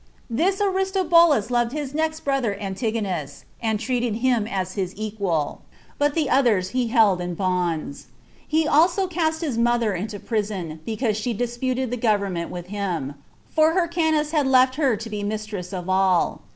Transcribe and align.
This 0.31 0.59
Aristobulus 0.59 1.51
loved 1.51 1.73
his 1.73 1.93
next 1.93 2.21
brother 2.21 2.57
Antigonus, 2.59 3.45
and 3.61 3.79
treated 3.79 4.15
him 4.15 4.47
as 4.47 4.73
his 4.73 4.95
equal; 4.97 5.61
but 5.99 6.15
the 6.15 6.27
others 6.27 6.69
he 6.69 6.87
held 6.87 7.21
in 7.21 7.35
bonds. 7.35 8.07
He 8.47 8.67
also 8.67 9.05
cast 9.05 9.41
his 9.41 9.59
mother 9.59 9.93
into 9.93 10.19
prison, 10.19 10.79
because 10.87 11.17
she 11.17 11.33
disputed 11.33 11.91
the 11.91 11.97
government 11.97 12.49
with 12.49 12.69
him; 12.69 13.13
for 13.51 13.73
Hyrcanus 13.75 14.31
had 14.31 14.47
left 14.47 14.73
her 14.73 14.97
to 14.97 15.07
be 15.07 15.21
mistress 15.21 15.71
of 15.71 15.87
all. 15.87 16.41